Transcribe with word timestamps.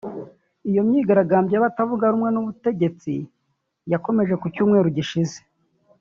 Iyo 0.69 0.81
myigaragambyo 0.87 1.53
y’abatavuga 1.53 2.11
rumwe 2.13 2.29
n’ubutegetsi 2.31 3.13
yakomeje 3.91 4.33
ku 4.41 4.45
cyumweru 4.53 4.87
gishize 4.97 5.37